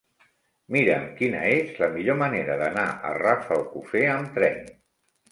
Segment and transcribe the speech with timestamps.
[0.75, 4.57] Mira'm quina és la millor manera d'anar a Rafelcofer amb tren.